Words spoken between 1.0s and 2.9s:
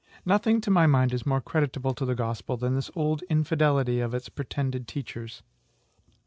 is more creditable to the Gospel than this